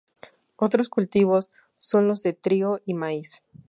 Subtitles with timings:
[0.55, 3.43] Otros cultivos son los de trigo y maíz.